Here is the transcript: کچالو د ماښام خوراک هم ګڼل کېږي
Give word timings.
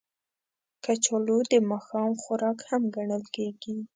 کچالو 0.83 1.37
د 1.51 1.53
ماښام 1.71 2.11
خوراک 2.21 2.59
هم 2.69 2.81
ګڼل 2.95 3.23
کېږي 3.35 3.75